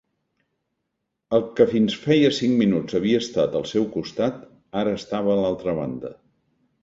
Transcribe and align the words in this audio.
El 1.37 1.43
que 1.59 1.65
fins 1.73 1.97
feia 2.05 2.31
cinc 2.37 2.55
minuts 2.61 2.97
havia 3.01 3.19
estat 3.25 3.57
al 3.59 3.67
seu 3.73 3.87
costat, 3.97 4.41
ara 4.83 4.95
estava 5.01 5.35
a 5.35 5.39
l'altra 5.43 5.77
banda. 5.81 6.13